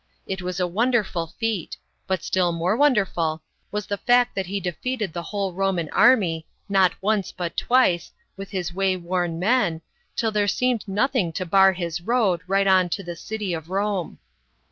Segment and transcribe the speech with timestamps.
[0.25, 5.13] It was a wonderful feat; but still more wonderful was the fact that he defeated
[5.13, 9.83] the whole Roman army, not once but twice, with his wayworn men,
[10.15, 14.17] until there seemed nothing to bar his road, right on to the city of Rome.